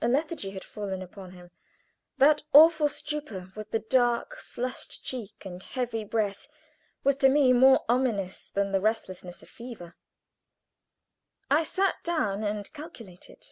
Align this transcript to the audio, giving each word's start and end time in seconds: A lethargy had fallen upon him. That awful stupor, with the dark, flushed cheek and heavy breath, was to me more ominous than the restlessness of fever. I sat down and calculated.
A 0.00 0.06
lethargy 0.06 0.52
had 0.52 0.62
fallen 0.62 1.02
upon 1.02 1.32
him. 1.32 1.50
That 2.16 2.44
awful 2.52 2.88
stupor, 2.88 3.50
with 3.56 3.72
the 3.72 3.80
dark, 3.80 4.36
flushed 4.36 5.02
cheek 5.02 5.44
and 5.44 5.60
heavy 5.60 6.04
breath, 6.04 6.46
was 7.02 7.16
to 7.16 7.28
me 7.28 7.52
more 7.52 7.84
ominous 7.88 8.48
than 8.50 8.70
the 8.70 8.80
restlessness 8.80 9.42
of 9.42 9.48
fever. 9.48 9.96
I 11.50 11.64
sat 11.64 11.96
down 12.04 12.44
and 12.44 12.72
calculated. 12.72 13.44